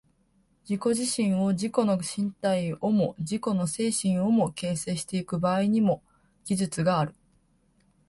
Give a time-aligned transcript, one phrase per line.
[0.63, 6.01] 自己自身を、自己の身体をも自己の精神をも、形成してゆく場合にも、
[6.43, 7.13] 技術がある。